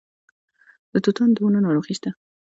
د 0.91 0.93
توتانو 1.03 1.33
د 1.35 1.37
ونو 1.43 1.59
ناروغي 1.65 1.93
شته؟ 1.97 2.09